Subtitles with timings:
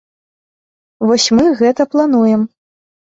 [1.07, 2.41] Вось мы гэта плануем.